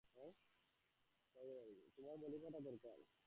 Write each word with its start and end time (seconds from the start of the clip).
তোমার 1.97 2.15
বলির 2.17 2.41
পাঠা 2.43 2.59
দরকার। 2.59 2.97